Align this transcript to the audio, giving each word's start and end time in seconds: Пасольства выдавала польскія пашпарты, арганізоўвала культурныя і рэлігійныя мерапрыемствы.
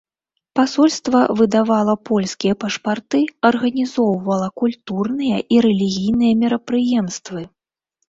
Пасольства 0.59 1.19
выдавала 1.41 1.95
польскія 2.11 2.57
пашпарты, 2.65 3.21
арганізоўвала 3.51 4.49
культурныя 4.65 5.37
і 5.55 5.65
рэлігійныя 5.71 6.33
мерапрыемствы. 6.45 7.51